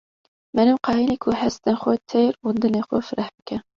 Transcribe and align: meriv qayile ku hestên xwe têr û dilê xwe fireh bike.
meriv 0.55 0.77
qayile 0.87 1.13
ku 1.23 1.29
hestên 1.41 1.75
xwe 1.81 1.95
têr 2.11 2.31
û 2.45 2.47
dilê 2.61 2.81
xwe 2.87 2.99
fireh 3.07 3.29
bike. 3.35 3.57